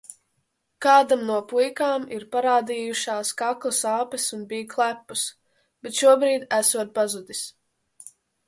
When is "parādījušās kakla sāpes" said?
2.35-4.27